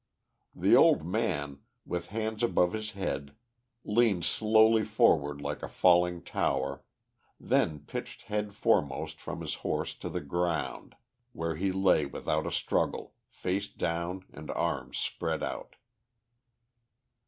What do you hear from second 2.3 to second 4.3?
above his head, leant